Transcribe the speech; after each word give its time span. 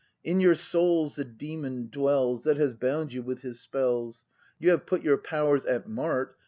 In 0.23 0.39
your 0.39 0.55
souls 0.55 1.15
the 1.15 1.23
demon 1.23 1.87
dwells 1.91 2.43
That 2.43 2.57
has 2.57 2.73
bound 2.73 3.13
you 3.13 3.21
with 3.21 3.41
his 3.43 3.59
spells. 3.59 4.25
You 4.57 4.71
have 4.71 4.87
put 4.87 5.03
your 5.03 5.17
powers 5.19 5.63
at 5.63 5.87
mart. 5.87 6.39